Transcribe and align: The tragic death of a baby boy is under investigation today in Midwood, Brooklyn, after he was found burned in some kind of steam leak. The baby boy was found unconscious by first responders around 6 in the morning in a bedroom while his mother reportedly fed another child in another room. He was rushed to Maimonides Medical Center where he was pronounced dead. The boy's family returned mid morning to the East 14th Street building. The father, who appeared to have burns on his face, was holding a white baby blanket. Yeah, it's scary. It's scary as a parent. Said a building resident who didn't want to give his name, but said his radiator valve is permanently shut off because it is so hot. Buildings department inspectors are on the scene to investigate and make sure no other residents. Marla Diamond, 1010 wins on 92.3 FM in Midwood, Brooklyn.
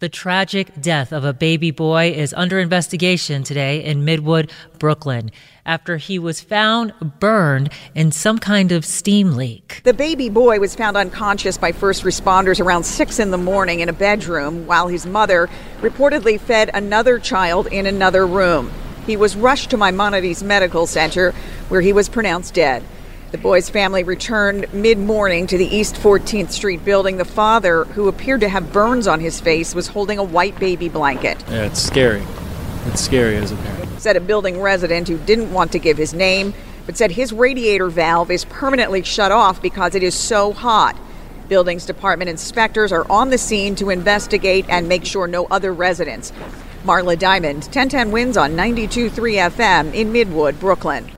The 0.00 0.08
tragic 0.08 0.80
death 0.80 1.10
of 1.10 1.24
a 1.24 1.32
baby 1.32 1.72
boy 1.72 2.12
is 2.12 2.32
under 2.34 2.60
investigation 2.60 3.42
today 3.42 3.82
in 3.82 4.04
Midwood, 4.04 4.48
Brooklyn, 4.78 5.32
after 5.66 5.96
he 5.96 6.20
was 6.20 6.40
found 6.40 6.92
burned 7.18 7.70
in 7.96 8.12
some 8.12 8.38
kind 8.38 8.70
of 8.70 8.84
steam 8.84 9.34
leak. 9.34 9.80
The 9.82 9.92
baby 9.92 10.28
boy 10.28 10.60
was 10.60 10.76
found 10.76 10.96
unconscious 10.96 11.58
by 11.58 11.72
first 11.72 12.04
responders 12.04 12.64
around 12.64 12.84
6 12.84 13.18
in 13.18 13.32
the 13.32 13.38
morning 13.38 13.80
in 13.80 13.88
a 13.88 13.92
bedroom 13.92 14.68
while 14.68 14.86
his 14.86 15.04
mother 15.04 15.50
reportedly 15.80 16.38
fed 16.38 16.70
another 16.72 17.18
child 17.18 17.66
in 17.66 17.84
another 17.84 18.24
room. 18.24 18.70
He 19.04 19.16
was 19.16 19.34
rushed 19.34 19.70
to 19.70 19.76
Maimonides 19.76 20.44
Medical 20.44 20.86
Center 20.86 21.32
where 21.68 21.80
he 21.80 21.92
was 21.92 22.08
pronounced 22.08 22.54
dead. 22.54 22.84
The 23.30 23.36
boy's 23.36 23.68
family 23.68 24.04
returned 24.04 24.72
mid 24.72 24.96
morning 24.96 25.46
to 25.48 25.58
the 25.58 25.66
East 25.66 25.96
14th 25.96 26.50
Street 26.50 26.82
building. 26.82 27.18
The 27.18 27.26
father, 27.26 27.84
who 27.84 28.08
appeared 28.08 28.40
to 28.40 28.48
have 28.48 28.72
burns 28.72 29.06
on 29.06 29.20
his 29.20 29.38
face, 29.38 29.74
was 29.74 29.88
holding 29.88 30.18
a 30.18 30.24
white 30.24 30.58
baby 30.58 30.88
blanket. 30.88 31.44
Yeah, 31.46 31.66
it's 31.66 31.78
scary. 31.78 32.22
It's 32.86 33.02
scary 33.02 33.36
as 33.36 33.52
a 33.52 33.56
parent. 33.56 34.00
Said 34.00 34.16
a 34.16 34.20
building 34.20 34.62
resident 34.62 35.08
who 35.08 35.18
didn't 35.18 35.52
want 35.52 35.72
to 35.72 35.78
give 35.78 35.98
his 35.98 36.14
name, 36.14 36.54
but 36.86 36.96
said 36.96 37.10
his 37.10 37.30
radiator 37.30 37.90
valve 37.90 38.30
is 38.30 38.46
permanently 38.46 39.02
shut 39.02 39.30
off 39.30 39.60
because 39.60 39.94
it 39.94 40.02
is 40.02 40.14
so 40.14 40.54
hot. 40.54 40.96
Buildings 41.50 41.84
department 41.84 42.30
inspectors 42.30 42.92
are 42.92 43.06
on 43.10 43.28
the 43.28 43.36
scene 43.36 43.74
to 43.74 43.90
investigate 43.90 44.64
and 44.70 44.88
make 44.88 45.04
sure 45.04 45.26
no 45.26 45.44
other 45.50 45.74
residents. 45.74 46.32
Marla 46.82 47.18
Diamond, 47.18 47.64
1010 47.64 48.10
wins 48.10 48.38
on 48.38 48.52
92.3 48.52 49.10
FM 49.50 49.92
in 49.92 50.14
Midwood, 50.14 50.58
Brooklyn. 50.58 51.17